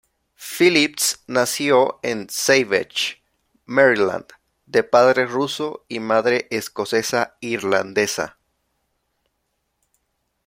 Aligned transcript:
Phillips 0.33 1.19
nació 1.27 1.99
en 2.01 2.27
Savage, 2.27 3.21
Maryland, 3.65 4.25
de 4.65 4.81
padre 4.81 5.27
ruso 5.27 5.85
y 5.89 5.99
madre 5.99 6.47
escocesa-irlandesa. 6.49 8.39